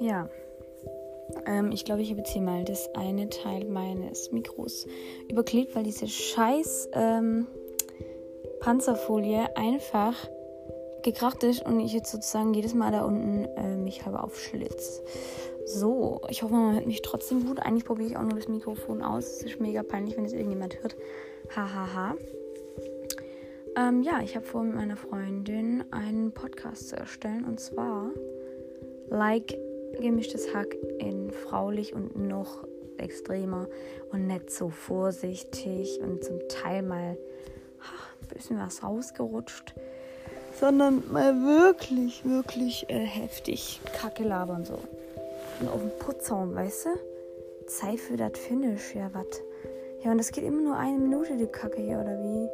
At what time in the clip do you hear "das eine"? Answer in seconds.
2.64-3.28